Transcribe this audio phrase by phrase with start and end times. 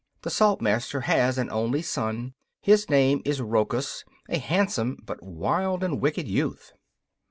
[0.23, 2.33] The Saltmaster has an only son.
[2.59, 6.73] His name is Rochus, a handsome but wild and wicked youth.